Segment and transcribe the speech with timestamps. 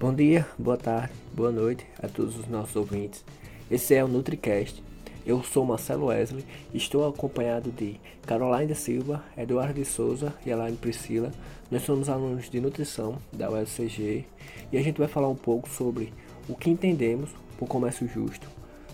[0.00, 3.24] Bom dia, boa tarde, boa noite a todos os nossos ouvintes.
[3.68, 4.80] Esse é o NutriCast.
[5.26, 10.76] Eu sou Marcelo Wesley, estou acompanhado de Caroline da Silva, Eduardo de Souza e Elaine
[10.76, 11.32] Priscila.
[11.68, 14.24] Nós somos alunos de nutrição da UFCG
[14.70, 16.12] e a gente vai falar um pouco sobre
[16.48, 18.46] o que entendemos por comércio justo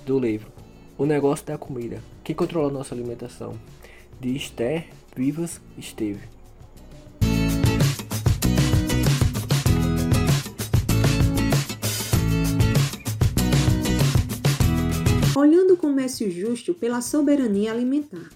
[0.07, 0.51] do livro
[0.97, 3.53] O Negócio da Comida, que controla nossa alimentação,
[4.19, 6.34] de Esther Vivas Esteve.
[16.25, 18.31] Comércio justo pela soberania alimentar.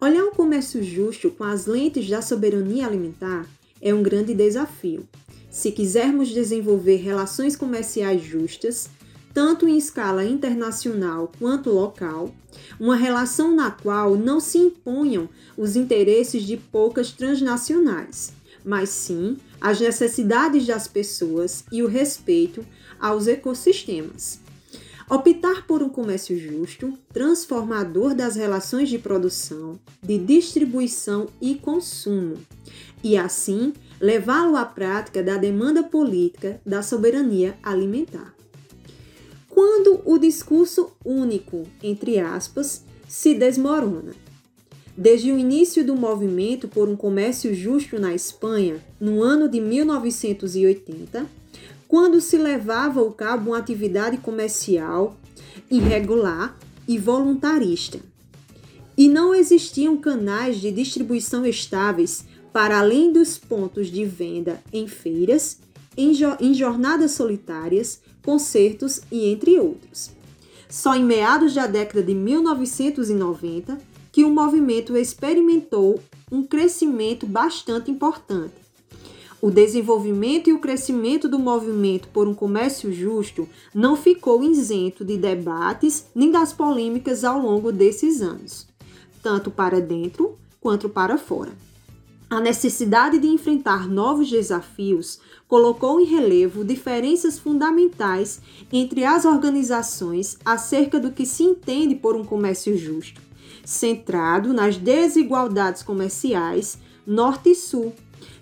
[0.00, 3.46] Olhar o comércio justo com as lentes da soberania alimentar
[3.80, 5.06] é um grande desafio.
[5.50, 8.88] Se quisermos desenvolver relações comerciais justas,
[9.32, 12.34] tanto em escala internacional quanto local,
[12.78, 18.32] uma relação na qual não se imponham os interesses de poucas transnacionais,
[18.64, 22.64] mas sim as necessidades das pessoas e o respeito
[22.98, 24.43] aos ecossistemas.
[25.08, 32.38] Optar por um comércio justo, transformador das relações de produção, de distribuição e consumo,
[33.02, 38.34] e assim levá-lo à prática da demanda política da soberania alimentar.
[39.50, 44.12] Quando o discurso único, entre aspas, se desmorona.
[44.96, 51.26] Desde o início do movimento por um comércio justo na Espanha, no ano de 1980,
[51.94, 55.16] quando se levava ao cabo uma atividade comercial
[55.70, 58.00] irregular e voluntarista.
[58.98, 65.60] E não existiam canais de distribuição estáveis para além dos pontos de venda em feiras,
[65.96, 70.10] em, jo em jornadas solitárias, concertos e entre outros.
[70.68, 73.78] Só em meados da década de 1990
[74.10, 78.63] que o movimento experimentou um crescimento bastante importante
[79.44, 85.18] o desenvolvimento e o crescimento do movimento por um comércio justo não ficou isento de
[85.18, 88.66] debates nem das polêmicas ao longo desses anos,
[89.22, 91.52] tanto para dentro quanto para fora.
[92.30, 98.40] A necessidade de enfrentar novos desafios colocou em relevo diferenças fundamentais
[98.72, 103.20] entre as organizações acerca do que se entende por um comércio justo,
[103.62, 107.92] centrado nas desigualdades comerciais norte e sul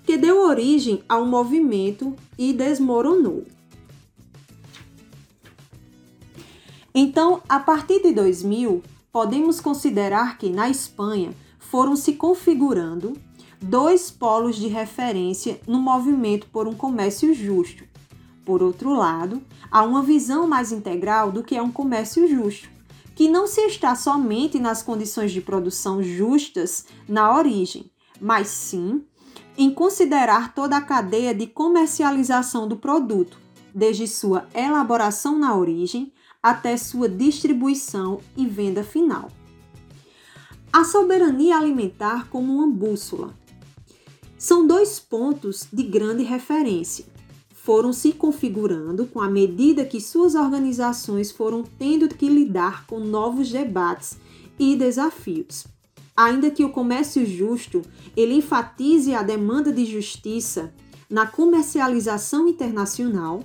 [0.05, 3.45] que deu origem a um movimento e desmoronou.
[6.95, 13.15] Então, a partir de 2000, podemos considerar que na Espanha foram se configurando
[13.62, 17.85] dois polos de referência no movimento por um comércio justo.
[18.45, 22.69] Por outro lado, há uma visão mais integral do que é um comércio justo,
[23.15, 29.05] que não se está somente nas condições de produção justas na origem, mas sim
[29.57, 33.39] em considerar toda a cadeia de comercialização do produto,
[33.75, 39.31] desde sua elaboração na origem até sua distribuição e venda final.
[40.73, 43.35] A soberania alimentar como uma bússola.
[44.39, 47.05] São dois pontos de grande referência.
[47.55, 53.53] Foram se configurando com a medida que suas organizações foram tendo que lidar com novos
[53.53, 54.19] debates
[54.59, 55.67] e desafios.
[56.17, 57.83] Ainda que o comércio justo
[58.17, 60.73] ele enfatize a demanda de justiça
[61.09, 63.43] na comercialização internacional,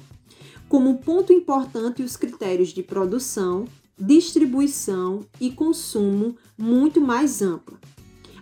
[0.68, 3.66] como ponto importante os critérios de produção,
[3.98, 7.80] distribuição e consumo muito mais ampla.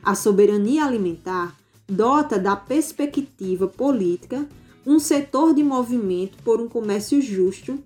[0.03, 1.55] A soberania alimentar
[1.87, 4.47] dota da perspectiva política
[4.85, 7.79] um setor de movimento por um comércio justo,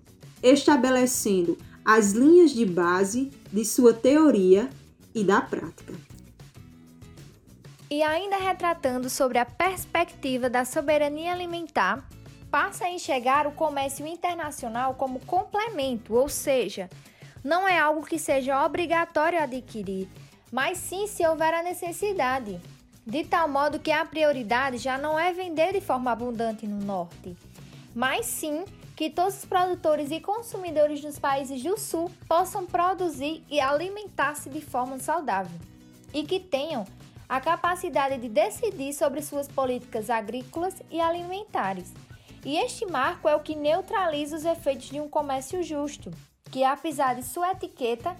[0.43, 4.69] estabelecendo as linhas de base de sua teoria
[5.15, 6.08] e da prática.
[7.89, 12.07] E ainda retratando sobre a perspectiva da soberania alimentar,
[12.51, 16.89] passa a enxergar o comércio internacional como complemento, ou seja,
[17.43, 20.07] não é algo que seja obrigatório adquirir,
[20.51, 22.59] mas sim se houver a necessidade,
[23.05, 27.35] de tal modo que a prioridade já não é vender de forma abundante no norte,
[27.95, 28.65] mas sim
[28.95, 34.61] que todos os produtores e consumidores dos países do sul possam produzir e alimentar-se de
[34.61, 35.57] forma saudável
[36.13, 36.85] e que tenham
[37.29, 41.93] a capacidade de decidir sobre suas políticas agrícolas e alimentares.
[42.43, 46.09] E este marco é o que neutraliza os efeitos de um comércio justo,
[46.51, 48.17] que apesar de sua etiqueta,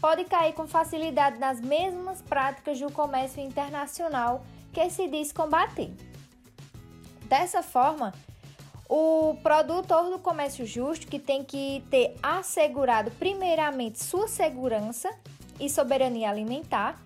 [0.00, 5.92] pode cair com facilidade nas mesmas práticas do comércio internacional que se diz combater.
[7.24, 8.12] Dessa forma,
[8.88, 15.10] o produtor do comércio justo, que tem que ter assegurado primeiramente sua segurança
[15.58, 17.00] e soberania alimentar,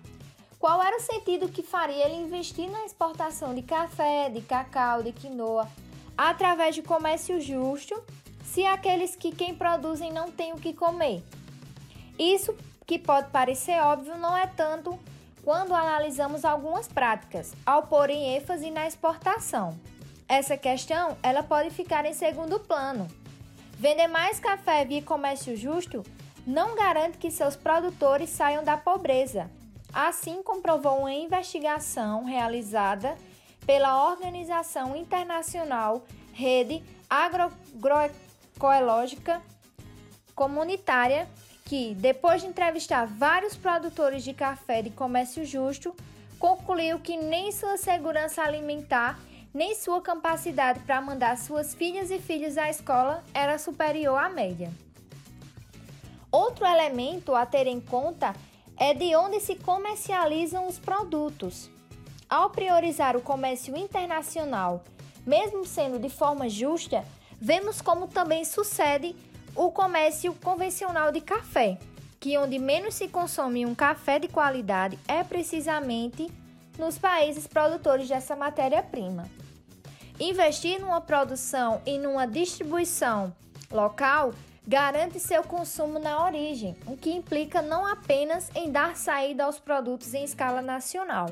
[0.59, 5.11] qual era o sentido que faria ele investir na exportação de café, de cacau, de
[5.11, 5.67] quinoa,
[6.17, 8.01] através de comércio justo,
[8.43, 11.23] se aqueles que quem produzem não têm o que comer.
[12.17, 12.55] Isso
[12.85, 14.97] que pode parecer óbvio não é tanto
[15.43, 19.77] quando analisamos algumas práticas, ao pôr em ênfase na exportação.
[20.27, 23.07] Essa questão ela pode ficar em segundo plano.
[23.73, 26.03] Vender mais café via comércio justo
[26.45, 29.49] não garante que seus produtores saiam da pobreza.
[29.97, 33.17] Assim comprovou uma investigação realizada
[33.65, 39.41] pela Organização Internacional Rede Agroecológica
[40.35, 41.27] Comunitária,
[41.65, 45.95] que, depois de entrevistar vários produtores de café de comércio justo,
[46.37, 49.19] concluiu que nem sua segurança alimentar
[49.51, 54.71] nem sua capacidade para mandar suas filhas e filhos à escola era superior à média.
[56.31, 58.35] Outro elemento a ter em conta
[58.77, 61.69] é de onde se comercializam os produtos.
[62.29, 64.83] Ao priorizar o comércio internacional,
[65.25, 67.03] mesmo sendo de forma justa,
[67.39, 69.15] vemos como também sucede
[69.55, 71.77] o comércio convencional de café,
[72.19, 76.29] que onde menos se consome um café de qualidade é precisamente
[76.77, 79.25] nos países produtores dessa matéria-prima.
[80.19, 83.33] Investir numa produção e numa distribuição
[83.71, 84.33] local
[84.67, 90.13] garante seu consumo na origem, o que implica não apenas em dar saída aos produtos
[90.13, 91.29] em escala nacional,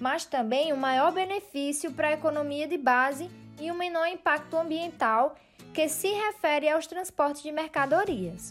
[0.00, 3.30] mas também um maior benefício para a economia de base
[3.60, 5.36] e um menor impacto ambiental
[5.74, 8.50] que se refere aos transportes de mercadorias.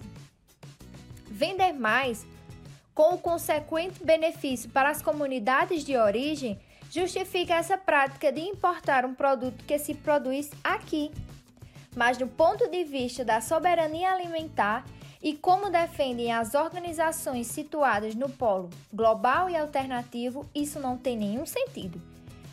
[1.26, 2.24] Vender mais,
[2.94, 6.60] com o consequente benefício para as comunidades de origem,
[6.92, 11.12] justifica essa prática de importar um produto que se produz aqui
[12.00, 14.86] mas do ponto de vista da soberania alimentar
[15.22, 21.46] e como defendem as organizações situadas no polo global e alternativo, isso não tem nenhum
[21.46, 22.02] sentido,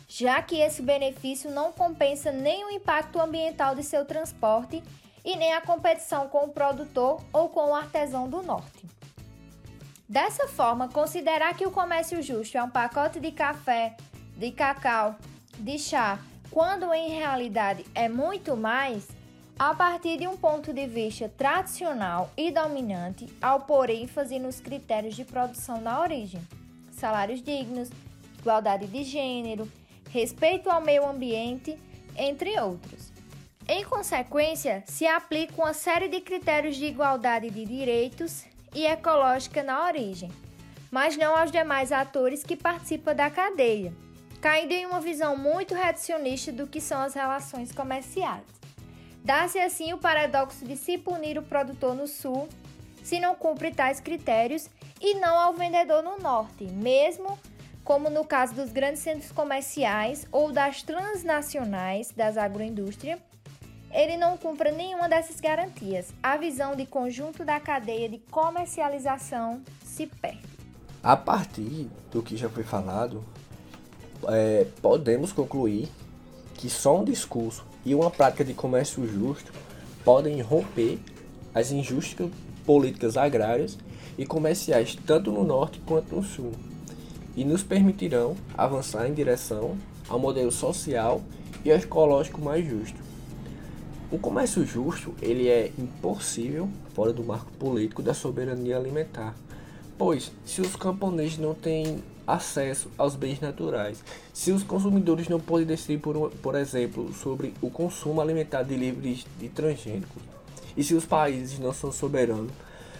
[0.05, 4.83] já que esse benefício não compensa nem o impacto ambiental de seu transporte
[5.23, 8.85] e nem a competição com o produtor ou com o artesão do norte.
[10.09, 13.95] Dessa forma, considerar que o comércio justo é um pacote de café,
[14.35, 15.15] de cacau,
[15.57, 16.19] de chá,
[16.51, 19.15] quando em realidade é muito mais,
[19.59, 25.15] a partir de um ponto de vista tradicional e dominante, ao pôr ênfase nos critérios
[25.15, 26.41] de produção na origem,
[26.91, 27.89] salários dignos,
[28.37, 29.67] igualdade de gênero,
[30.11, 31.77] respeito ao meio ambiente,
[32.15, 33.11] entre outros.
[33.67, 38.45] Em consequência, se aplica uma série de critérios de igualdade de direitos
[38.75, 40.31] e ecológica na origem,
[40.91, 43.91] mas não aos demais atores que participam da cadeia,
[44.39, 48.57] caindo em uma visão muito reducionista do que são as relações comerciais.
[49.27, 52.47] Dá-se assim o paradoxo de se punir o produtor no sul
[53.03, 54.69] se não cumpre tais critérios
[55.01, 57.37] e não ao vendedor no norte, mesmo
[57.83, 63.19] como no caso dos grandes centros comerciais ou das transnacionais das agroindústrias,
[63.91, 66.13] ele não cumpra nenhuma dessas garantias.
[66.23, 70.39] A visão de conjunto da cadeia de comercialização se perde.
[71.03, 73.25] A partir do que já foi falado,
[74.29, 75.89] é, podemos concluir
[76.53, 79.53] que só um discurso e uma prática de comércio justo
[80.03, 80.99] podem romper
[81.55, 82.29] as injustas
[82.65, 83.77] políticas agrárias
[84.17, 86.51] e comerciais tanto no norte quanto no sul
[87.33, 89.77] e nos permitirão avançar em direção
[90.09, 91.21] ao modelo social
[91.63, 92.99] e ecológico mais justo.
[94.11, 99.33] O comércio justo ele é impossível fora do marco político da soberania alimentar,
[99.97, 104.03] pois se os camponeses não têm acesso aos bens naturais.
[104.33, 109.25] Se os consumidores não podem decidir, por, por exemplo, sobre o consumo alimentar de livres
[109.39, 110.21] de transgênicos,
[110.75, 112.51] e se os países não são soberanos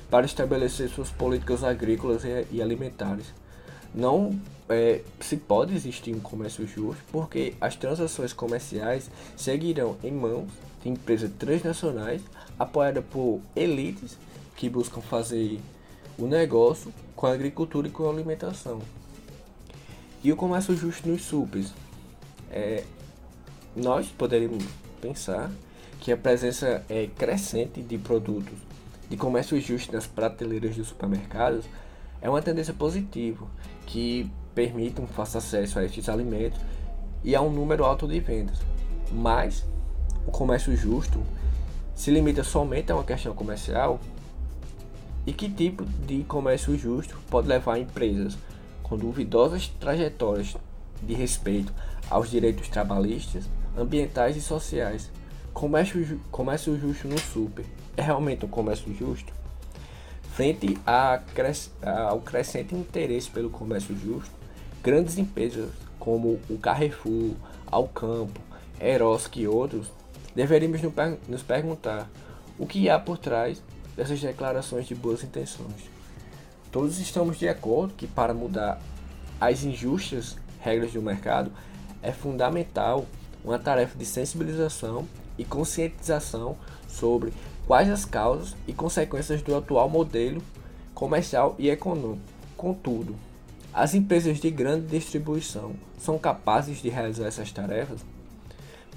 [0.10, 3.26] para estabelecer suas políticas agrícolas e, alimentares,
[3.94, 10.50] não é, se pode existir um comércio justo, porque as transações comerciais seguirão em mãos
[10.82, 12.22] de empresas transnacionais
[12.58, 14.18] apoiadas por elites
[14.56, 15.60] que buscam fazer
[16.18, 18.82] o negócio com a agricultura e com a alimentação.
[20.24, 21.74] E o comércio justo nos supers.
[22.52, 22.84] É,
[23.76, 24.64] nós poderíamos
[25.02, 25.52] pensar
[26.00, 28.68] que a presença é crescente de produtos
[29.10, 31.66] de comércio justo nas prateleiras dos supermercados
[32.22, 33.48] é uma tendência positiva
[33.86, 36.60] que permite um fácil acesso a estes alimentos
[37.24, 38.58] e a um número alto de vendas.
[39.12, 39.64] Mas
[40.26, 41.22] o comércio justo
[41.96, 44.00] se limita somente a uma questão comercial?
[45.26, 48.38] E que tipo de comércio justo pode levar empresas
[48.88, 50.56] com duvidosas trajetórias
[51.02, 51.74] de respeito
[52.10, 53.46] aos direitos trabalhistas,
[53.78, 55.12] ambientais e sociais.
[55.54, 57.66] Comércio, comércio justo no super
[57.98, 59.34] é realmente um comércio justo?
[60.34, 61.20] Frente a,
[62.10, 64.30] ao crescente interesse pelo comércio justo,
[64.84, 67.34] grandes empresas como o Carrefour,
[67.66, 68.40] Alcampo,
[68.80, 69.92] Erosk e outros
[70.36, 70.80] deveríamos
[71.28, 72.08] nos perguntar
[72.60, 73.62] o que há por trás
[73.96, 75.97] dessas declarações de boas intenções.
[76.72, 78.82] Todos estamos de acordo que para mudar
[79.40, 81.52] as injustas regras do mercado
[82.02, 83.06] é fundamental
[83.44, 85.08] uma tarefa de sensibilização
[85.38, 86.58] e conscientização
[86.88, 87.32] sobre
[87.66, 90.42] quais as causas e consequências do atual modelo
[90.94, 92.22] comercial e econômico.
[92.58, 93.16] Contudo,
[93.74, 98.02] as empresas de grande distribuição são capazes de realizar essas tarefas?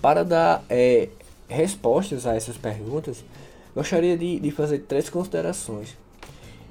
[0.01, 1.11] Para dar é,
[1.47, 3.23] respostas a essas perguntas,
[3.75, 5.95] gostaria de, de fazer três considerações.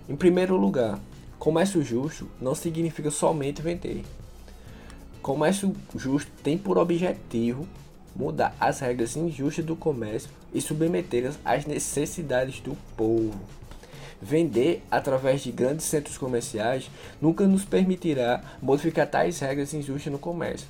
[0.10, 1.00] Em primeiro lugar,
[1.38, 4.04] comércio justo não significa somente vender.
[5.22, 7.68] Comércio justo tem por objetivo
[8.16, 13.39] mudar as regras injustas do comércio e submetê-las às necessidades do povo.
[14.20, 16.89] Vender através de grandes centros comerciais
[17.22, 20.68] nunca nos permitirá modificar tais regras injustas no comércio,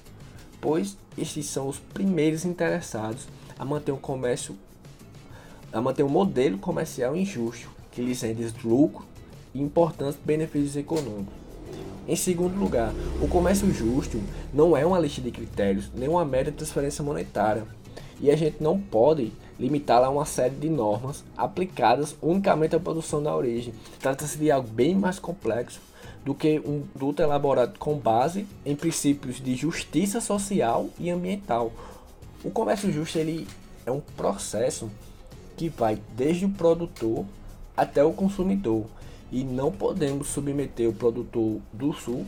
[0.60, 3.26] pois estes são os primeiros interessados
[3.58, 4.54] a manter um comércio
[5.72, 9.08] a manter um modelo comercial injusto que lhes rende lucro
[9.54, 11.34] e importantes benefícios econômicos.
[12.08, 12.92] Em segundo lugar,
[13.22, 14.20] o comércio justo
[14.54, 17.64] não é uma lista de critérios, nem uma mera transferência monetária.
[18.20, 23.22] E a gente não pode limitá-la a uma série de normas aplicadas unicamente à produção
[23.22, 23.74] da origem.
[24.00, 25.80] Trata-se de algo bem mais complexo
[26.26, 31.72] do que um produto elaborado com base em princípios de justiça social e ambiental.
[32.44, 33.48] O comércio justo ele
[33.86, 34.90] é um processo
[35.56, 37.26] que vai desde o produtor
[37.76, 38.86] até o consumidor
[39.32, 42.26] e não podemos submeter o produtor do Sul,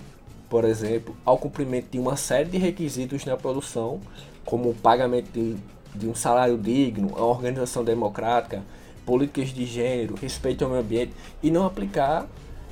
[0.50, 4.02] por exemplo, ao cumprimento de uma série de requisitos na produção,
[4.44, 5.56] como o pagamento de,
[5.96, 8.62] de um salário digno, a organização democrática,
[9.06, 12.28] políticas de gênero, respeito ao meio ambiente, e não aplicar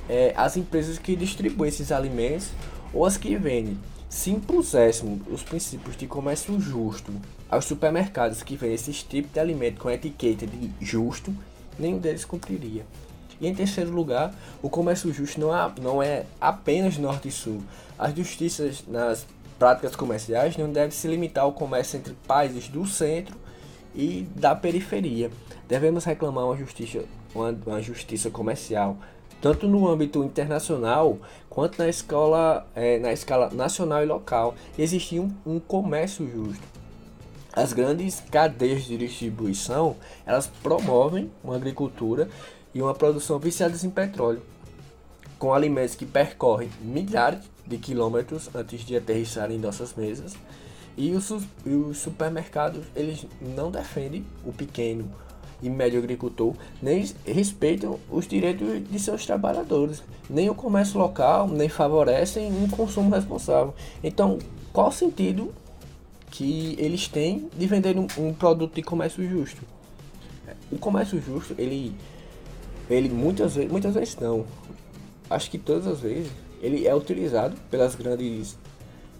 [0.08, 2.50] é, às empresas que distribuem esses alimentos
[2.92, 3.78] ou as que vendem.
[4.08, 7.12] Se impuséssemos os princípios de comércio justo
[7.48, 11.34] aos supermercados que vendem esses tipos de alimento com etiqueta de justo,
[11.78, 12.84] nenhum deles cumpriria.
[13.40, 17.62] E em terceiro lugar, o comércio justo não é, não é apenas norte e sul.
[17.98, 19.26] As justiças nas
[19.58, 23.36] práticas comerciais não devem se limitar ao comércio entre países do centro
[23.94, 25.30] e da periferia.
[25.68, 27.04] Devemos reclamar uma justiça,
[27.34, 28.96] uma, uma justiça comercial
[29.40, 31.18] tanto no âmbito internacional
[31.48, 36.62] quanto na escola é, na escala nacional e local existir um, um, comércio justo
[37.52, 42.28] as grandes cadeias de distribuição elas promovem uma agricultura
[42.74, 44.42] e uma produção viciada em petróleo,
[45.38, 50.34] com alimentos que percorrem milhares de quilômetros antes de aterrissarem em nossas mesas.
[50.96, 51.30] E os,
[51.64, 55.10] e os supermercados eles não defendem o pequeno
[55.62, 61.68] e médio agricultor, nem respeitam os direitos de seus trabalhadores, nem o comércio local, nem
[61.68, 63.74] favorecem um consumo responsável.
[64.02, 64.38] Então,
[64.72, 65.52] qual o sentido
[66.30, 69.62] que eles têm de vender um, um produto de comércio justo?
[70.70, 71.94] O comércio justo, ele
[72.90, 74.44] ele muitas vezes, muitas vezes não,
[75.28, 76.30] acho que todas as vezes,
[76.60, 78.58] ele é utilizado pelas grandes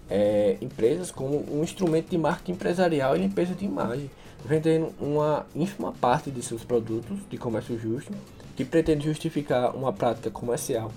[0.09, 4.11] é, empresas como um instrumento de marketing empresarial e limpeza de imagem,
[4.43, 8.11] vendendo uma ínfima parte de seus produtos de comércio justo,
[8.55, 10.91] que pretende justificar uma prática comercial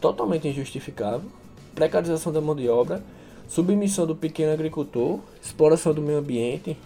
[0.00, 1.28] totalmente injustificável,
[1.74, 3.02] precarização da mão de obra,
[3.48, 6.76] submissão do pequeno agricultor, exploração do meio ambiente,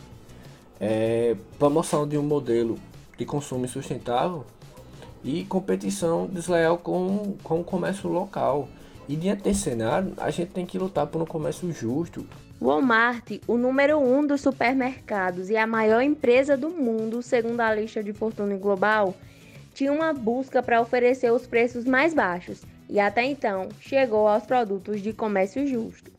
[0.80, 2.78] é, promoção de um modelo
[3.18, 4.44] de consumo sustentável
[5.26, 8.68] e competição desleal com, com o comércio local.
[9.08, 12.24] E diante desse cenário, a gente tem que lutar por um comércio justo.
[12.60, 18.02] Walmart, o número um dos supermercados e a maior empresa do mundo, segundo a lista
[18.02, 19.14] de fortuna global,
[19.74, 25.02] tinha uma busca para oferecer os preços mais baixos e até então chegou aos produtos
[25.02, 26.10] de comércio justo.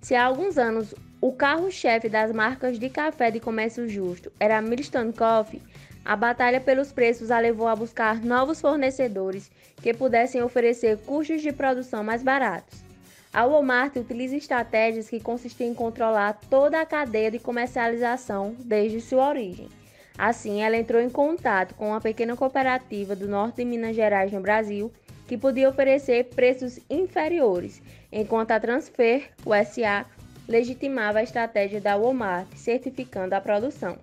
[0.00, 5.12] Se há alguns anos o carro-chefe das marcas de café de comércio justo era Milestone
[5.12, 5.62] Coffee,
[6.04, 11.52] a batalha pelos preços a levou a buscar novos fornecedores que pudessem oferecer custos de
[11.52, 12.84] produção mais baratos.
[13.32, 19.28] A Walmart utiliza estratégias que consistem em controlar toda a cadeia de comercialização desde sua
[19.28, 19.68] origem.
[20.16, 24.40] Assim, ela entrou em contato com uma pequena cooperativa do norte de Minas Gerais, no
[24.40, 24.92] Brasil,
[25.26, 27.82] que podia oferecer preços inferiores,
[28.12, 30.06] enquanto a Transfer, USA,
[30.46, 33.98] legitimava a estratégia da Walmart, certificando a produção.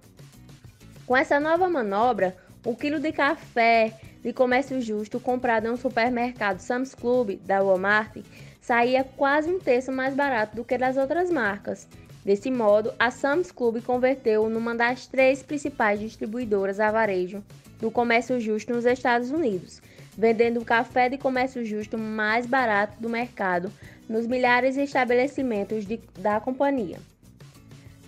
[1.11, 2.33] Com essa nova manobra,
[2.65, 8.19] o quilo de café de comércio justo comprado em um supermercado Sam's Club da Walmart
[8.61, 11.85] saía quase um terço mais barato do que das outras marcas.
[12.23, 17.43] Desse modo, a Sam's Club converteu numa das três principais distribuidoras a varejo
[17.81, 19.81] do comércio justo nos Estados Unidos,
[20.17, 23.69] vendendo o café de comércio justo mais barato do mercado
[24.07, 27.10] nos milhares de estabelecimentos de, da companhia.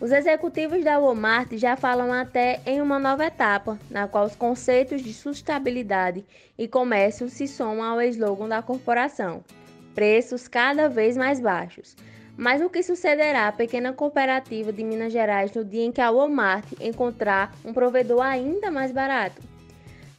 [0.04, 5.02] Os executivos da Walmart já falam até em uma nova etapa, na qual os conceitos
[5.02, 6.26] de sustentabilidade
[6.58, 9.46] e comércio se somam ao slogan da corporação:
[9.96, 11.96] preços cada vez mais baixos.
[12.36, 16.12] Mas o que sucederá à pequena cooperativa de Minas Gerais no dia em que a
[16.12, 19.53] Walmart encontrar um provedor ainda mais barato?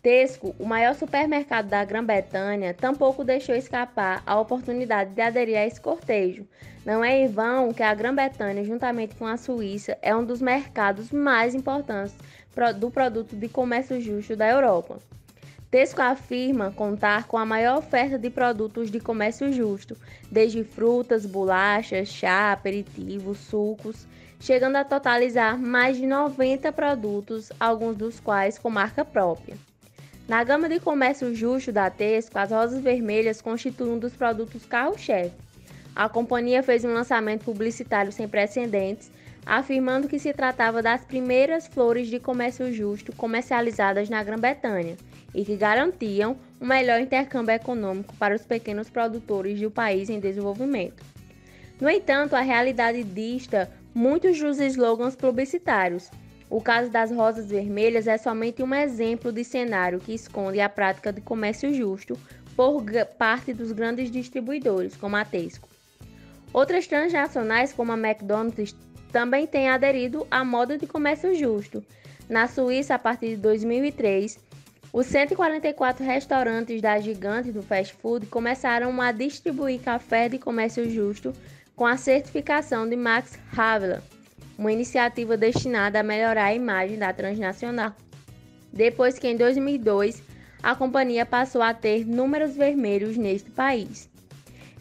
[0.05, 5.81] Tesco, o maior supermercado da Grã-Bretanha, tampouco deixou escapar a oportunidade de aderir a esse
[5.81, 6.47] cortejo.
[6.85, 11.11] Não é em vão que a Grã-Bretanha, juntamente com a Suíça, é um dos mercados
[11.11, 12.15] mais importantes
[12.79, 14.99] do produto de comércio justo da Europa.
[15.71, 19.97] Tesco afirma contar com a maior oferta de produtos de comércio justo,
[20.31, 24.07] desde frutas, bolachas, chá, aperitivos, sucos,
[24.39, 29.57] chegando a totalizar mais de 90 produtos, alguns dos quais com marca própria.
[30.27, 35.37] Na gama de comércio justo da Tesco, as rosas vermelhas constituem um dos produtos carro-chefe.
[35.95, 39.11] A companhia fez um lançamento publicitário sem precedentes,
[39.45, 44.97] afirmando que se tratava das primeiras flores de comércio justo comercializadas na Grã-Bretanha
[45.35, 51.05] e que garantiam um melhor intercâmbio econômico para os pequenos produtores do país em desenvolvimento.
[51.79, 56.11] No entanto, a realidade dista muitos dos slogans publicitários.
[56.55, 61.13] O caso das rosas vermelhas é somente um exemplo de cenário que esconde a prática
[61.13, 62.17] de comércio justo
[62.55, 62.85] por
[63.19, 65.69] parte dos grandes distribuidores, como a Tesco.
[66.53, 68.77] Outras transnacionais, como a McDonald's,
[69.11, 71.85] também têm aderido à moda de comércio justo.
[72.29, 74.39] Na Suíça, a partir de 2003,
[74.93, 81.33] os 144 restaurantes da gigante do fast food começaram a distribuir café de comércio justo
[81.75, 84.14] com a certificação de Max Havelaar
[84.59, 87.95] uma iniciativa destinada a melhorar a imagem da transnacional.
[88.73, 90.23] Depois que em 2002
[90.63, 94.09] a companhia passou a ter números vermelhos neste país.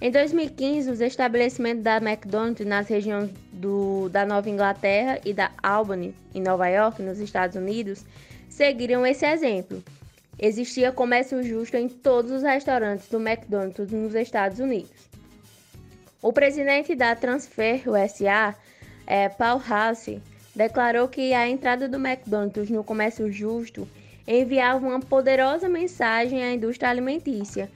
[0.01, 6.13] Em 2015, os estabelecimentos da McDonald's nas regiões do, da Nova Inglaterra e da Albany,
[6.33, 8.05] em Nova York, nos Estados Unidos,
[8.49, 9.83] seguiram esse exemplo.
[10.37, 15.09] Existia comércio justo em todos os restaurantes do McDonald's nos Estados Unidos.
[16.21, 18.55] O presidente da Transfer USA
[19.05, 20.17] é, Paul House
[20.55, 23.87] declarou que a entrada do McDonald's no comércio justo
[24.27, 27.69] enviava uma poderosa mensagem à indústria alimentícia,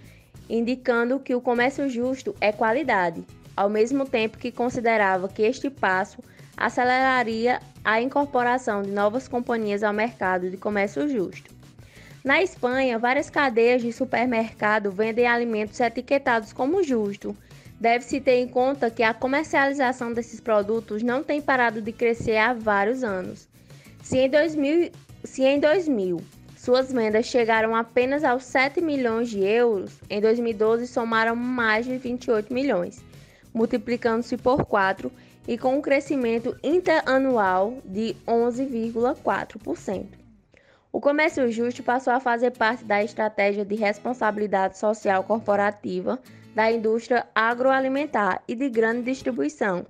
[0.49, 3.23] indicando que o comércio justo é qualidade,
[3.55, 6.23] ao mesmo tempo que considerava que este passo
[6.55, 11.55] aceleraria a incorporação de novas companhias ao mercado de comércio justo.
[12.23, 17.35] Na Espanha, várias cadeias de supermercado vendem alimentos etiquetados como justo,
[17.79, 22.53] Deve-se ter em conta que a comercialização desses produtos não tem parado de crescer há
[22.53, 23.47] vários anos.
[24.01, 24.91] Se em 2000,
[25.23, 26.19] se em 2000
[26.55, 32.51] suas vendas chegaram apenas aos 7 milhões de euros, em 2012 somaram mais de 28
[32.51, 33.03] milhões,
[33.53, 35.11] multiplicando-se por 4
[35.47, 40.07] e com um crescimento interanual de 11,4%.
[40.91, 46.19] O comércio justo passou a fazer parte da estratégia de responsabilidade social corporativa
[46.57, 49.85] da indústria agroalimentar e de grande distribuição.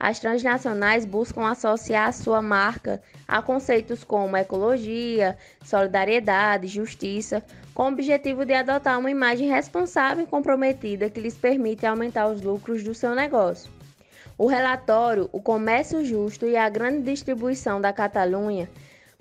[0.00, 7.40] As transnacionais buscam associar sua marca a conceitos como ecologia, solidariedade, justiça,
[7.72, 12.42] com o objetivo de adotar uma imagem responsável e comprometida que lhes permite aumentar os
[12.42, 13.70] lucros do seu negócio.
[14.36, 18.68] O relatório O Comércio Justo e a Grande Distribuição da Catalunha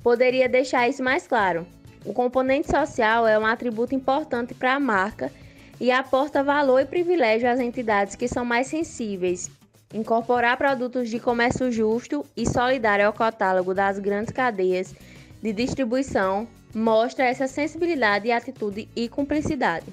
[0.02, 1.68] poderia deixar isso mais claro.
[2.04, 5.32] O componente social é um atributo importante para a marca
[5.80, 9.50] e aporta valor e privilégio às entidades que são mais sensíveis.
[9.94, 14.94] Incorporar produtos de comércio justo e solidário ao catálogo das grandes cadeias
[15.42, 19.86] de distribuição mostra essa sensibilidade atitude e cumplicidade.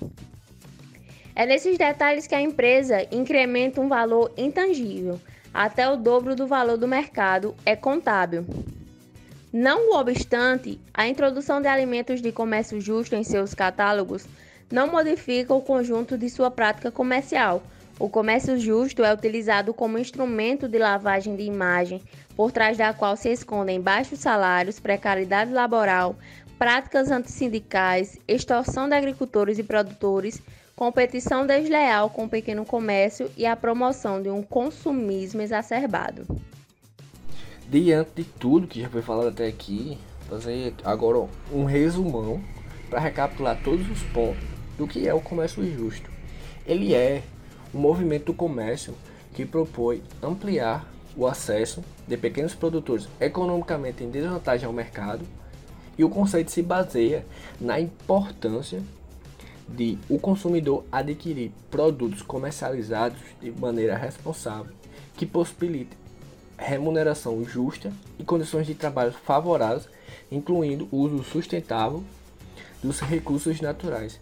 [1.35, 5.21] É nesses detalhes que a empresa incrementa um valor intangível,
[5.53, 8.45] até o dobro do valor do mercado é contábil.
[9.53, 14.27] Não obstante, a introdução de alimentos de comércio justo em seus catálogos
[14.71, 17.63] não modifica o conjunto de sua prática comercial.
[17.99, 22.03] O comércio justo é utilizado como instrumento de lavagem de imagem,
[22.37, 26.17] por trás da qual se escondem baixos salários, precariedade laboral,
[26.59, 30.43] práticas antissindicais, extorsão de agricultores e produtores,
[30.75, 36.27] competição desleal com o pequeno comércio e a promoção de um consumismo exacerbado.
[37.69, 39.97] Diante de tudo que já foi falado até aqui,
[40.29, 42.43] fazer agora um resumão
[42.91, 46.11] para recapitular todos os pontos do que é o comércio justo.
[46.67, 47.23] Ele é
[47.73, 48.95] um movimento do comércio
[49.35, 55.25] que propõe ampliar o acesso de pequenos produtores economicamente em desvantagem ao mercado
[55.97, 57.25] e o conceito se baseia
[57.61, 58.83] na importância
[59.69, 64.73] de o consumidor adquirir produtos comercializados de maneira responsável
[65.17, 65.97] que possibilite
[66.59, 69.89] remuneração justa e condições de trabalho favoráveis,
[70.31, 72.03] incluindo o uso sustentável
[72.83, 74.21] dos recursos naturais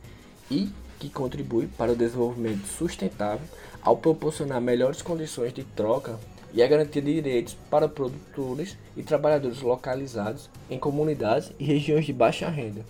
[0.53, 3.47] e que contribui para o desenvolvimento sustentável
[3.83, 6.19] ao proporcionar melhores condições de troca
[6.53, 12.13] e a garantia de direitos para produtores e trabalhadores localizados em comunidades e regiões de
[12.13, 12.85] baixa renda.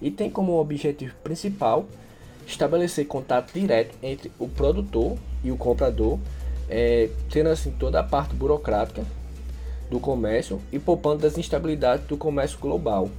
[0.00, 1.86] E tem como objetivo principal
[2.46, 6.18] estabelecer contato direto entre o produtor e o comprador,
[6.68, 9.04] é, tendo assim toda a parte burocrática
[9.90, 13.10] do comércio e poupando das instabilidades do comércio global.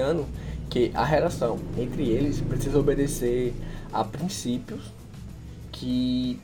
[0.00, 0.26] Ano
[0.68, 3.54] que a relação entre eles precisa obedecer
[3.92, 4.92] a princípios
[5.72, 6.38] que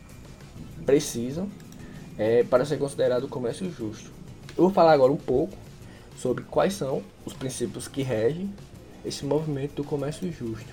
[0.87, 1.49] precisam
[2.17, 4.11] é, para ser considerado comércio justo.
[4.57, 5.55] Eu vou falar agora um pouco
[6.17, 8.53] sobre quais são os princípios que regem
[9.05, 10.73] esse movimento do comércio justo,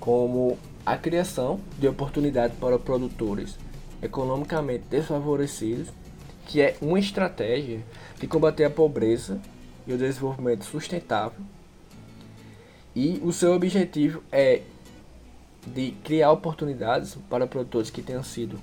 [0.00, 3.56] como a criação de oportunidades para produtores
[4.02, 5.88] economicamente desfavorecidos,
[6.46, 7.84] que é uma estratégia
[8.18, 9.40] de combater a pobreza
[9.86, 11.40] e o desenvolvimento sustentável
[12.94, 14.62] e o seu objetivo é
[15.66, 18.58] de criar oportunidades para produtores que tenham sido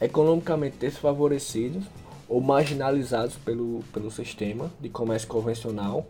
[0.00, 1.84] economicamente desfavorecidos
[2.28, 6.06] ou marginalizados pelo, pelo sistema de comércio convencional.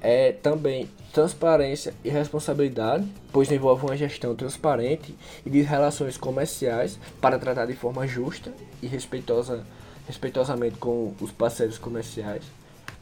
[0.00, 5.14] É também transparência e responsabilidade, pois envolve uma gestão transparente
[5.46, 9.64] e de relações comerciais para tratar de forma justa e respeitosa,
[10.06, 12.42] respeitosamente com os parceiros comerciais.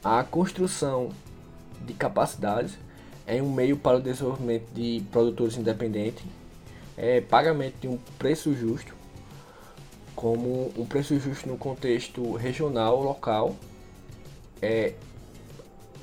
[0.05, 1.11] A construção
[1.85, 2.79] de capacidades
[3.37, 6.23] é um meio para o desenvolvimento de produtores independentes,
[6.99, 8.95] é pagamento de um preço justo,
[10.15, 13.57] como um preço justo no contexto regional, local,
[14.61, 14.93] é,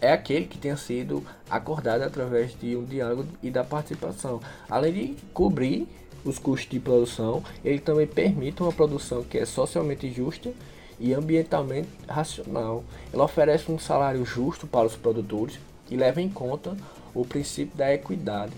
[0.02, 4.42] é aquele que tenha sido acordado através de um diálogo e da participação.
[4.68, 5.88] Além de cobrir
[6.26, 10.52] os custos de produção, ele também permite uma produção que é socialmente justa
[11.00, 12.84] e ambientalmente racional.
[13.13, 15.60] Ele oferece um salário justo para os produtores
[15.92, 16.76] e leva em conta
[17.13, 18.54] o princípio da equidade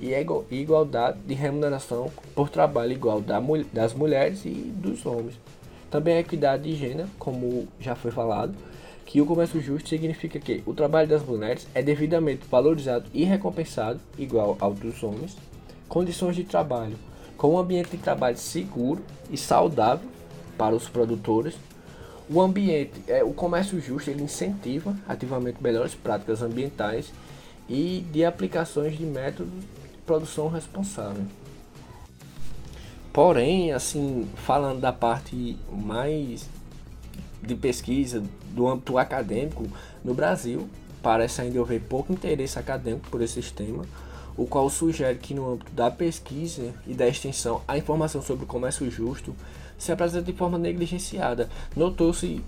[0.00, 0.14] e
[0.50, 3.22] igualdade de remuneração por trabalho igual
[3.72, 5.34] das mulheres e dos homens.
[5.90, 8.54] Também a equidade de gênero, como já foi falado,
[9.04, 14.00] que o comércio justo significa que o trabalho das mulheres é devidamente valorizado e recompensado
[14.16, 15.36] igual ao dos homens.
[15.88, 16.96] Condições de trabalho,
[17.36, 20.08] com um ambiente de trabalho seguro e saudável
[20.56, 21.56] para os produtores.
[22.32, 27.12] O ambiente, é, o comércio justo, ele incentiva ativamente melhores práticas ambientais
[27.70, 31.24] e de aplicações de métodos de produção responsável.
[33.12, 36.48] Porém, assim, falando da parte mais
[37.40, 39.66] de pesquisa do âmbito acadêmico,
[40.04, 40.68] no Brasil
[41.00, 43.84] parece ainda haver pouco interesse acadêmico por esse tema,
[44.36, 48.48] o qual sugere que no âmbito da pesquisa e da extensão a informação sobre o
[48.48, 49.34] comércio justo
[49.78, 51.48] se apresenta de forma negligenciada.
[51.74, 52.42] Notou-se,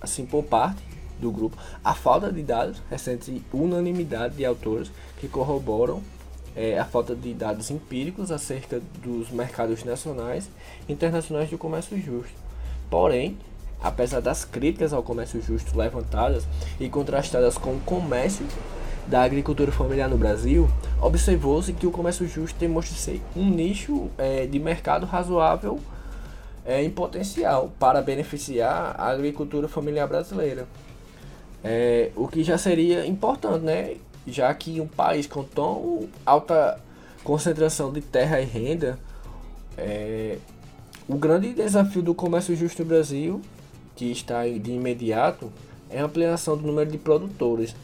[0.00, 0.82] assim, por parte
[1.22, 6.02] do grupo, a falta de dados recentes e unanimidade de autores que corroboram
[6.54, 10.50] é, a falta de dados empíricos acerca dos mercados nacionais
[10.86, 12.34] e internacionais do comércio justo.
[12.90, 13.38] Porém,
[13.80, 16.46] apesar das críticas ao comércio justo levantadas
[16.78, 18.46] e contrastadas com o comércio
[19.06, 20.68] da agricultura familiar no Brasil,
[21.00, 25.80] observou-se que o comércio justo demonstra ser um nicho é, de mercado razoável
[26.64, 30.66] é, em potencial para beneficiar a agricultura familiar brasileira.
[31.64, 33.96] É, o que já seria importante, né?
[34.26, 36.80] Já que um país com tão alta
[37.22, 38.98] concentração de terra e renda,
[39.76, 40.38] é,
[41.08, 43.40] o grande desafio do comércio justo no Brasil,
[43.94, 45.52] que está de imediato,
[45.90, 47.74] é a ampliação do número de produtores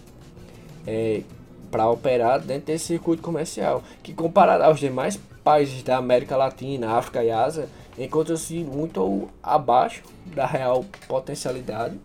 [0.87, 1.23] é,
[1.71, 7.23] para operar dentro desse circuito comercial, que comparado aos demais países da América Latina, África
[7.23, 11.99] e Ásia, encontra-se muito abaixo da real potencialidade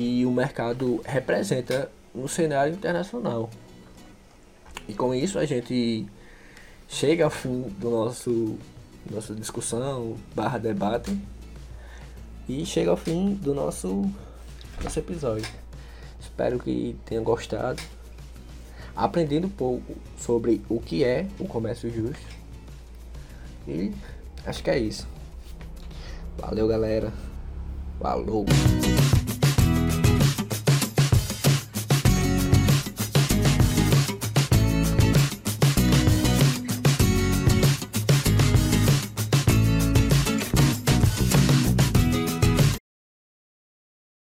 [0.00, 3.50] que o mercado representa no cenário internacional.
[4.88, 6.06] E com isso a gente
[6.88, 8.56] chega ao fim do nosso
[9.10, 11.14] nossa discussão barra debate
[12.48, 14.10] e chega ao fim do nosso
[14.82, 15.46] nosso episódio.
[16.18, 17.82] Espero que tenham gostado,
[18.96, 22.24] aprendendo um pouco sobre o que é o comércio justo.
[23.68, 23.92] E
[24.46, 25.06] acho que é isso.
[26.38, 27.12] Valeu, galera.
[28.00, 28.46] Falou.